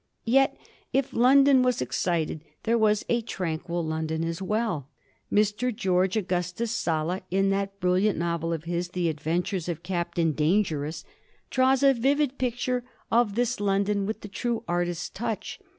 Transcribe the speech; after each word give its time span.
Yet, 0.25 0.57
if 0.91 1.13
London 1.13 1.61
was 1.61 1.79
excited, 1.79 2.43
there 2.63 2.75
was 2.79 3.05
a 3.07 3.21
tranquil 3.21 3.85
Lon 3.85 4.07
don 4.07 4.23
as 4.23 4.41
well. 4.41 4.89
Mr. 5.31 5.71
George 5.71 6.17
Augustus 6.17 6.71
Sala, 6.71 7.21
in 7.29 7.51
that 7.51 7.79
brilliant 7.79 8.17
novel 8.17 8.51
of 8.51 8.63
his, 8.63 8.89
"The 8.89 9.09
Adventures 9.09 9.69
of 9.69 9.83
Captain 9.83 10.31
Dangerous," 10.31 11.03
draws 11.51 11.83
a 11.83 11.93
vivid 11.93 12.39
picture 12.39 12.83
of 13.11 13.35
this 13.35 13.59
London 13.59 14.07
with 14.07 14.21
the 14.21 14.27
true 14.27 14.63
artist 14.67 15.13
touch. 15.13 15.59